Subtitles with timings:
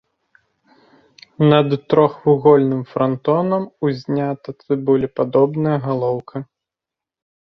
[1.51, 6.37] Над трохвугольным франтонам узнята цыбулепадобная галоўка.